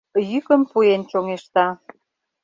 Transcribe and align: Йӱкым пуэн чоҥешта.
Йӱкым 0.29 0.61
пуэн 0.71 1.01
чоҥешта. 1.09 1.67